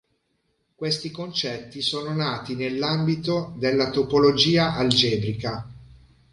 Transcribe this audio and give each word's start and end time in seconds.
Questi 0.73 1.11
concetti 1.11 1.83
sono 1.83 2.11
nati 2.15 2.55
nell'ambito 2.55 3.53
della 3.59 3.91
topologia 3.91 4.73
algebrica. 4.73 5.67